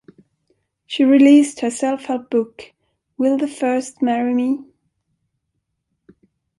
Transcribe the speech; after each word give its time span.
She 0.87 1.03
released 1.03 1.59
her 1.59 1.69
self-help 1.69 2.31
book 2.31 2.71
Will 3.19 3.37
the 3.37 3.47
First 3.47 4.01
Marry 4.01 4.33
Me? 4.33 4.65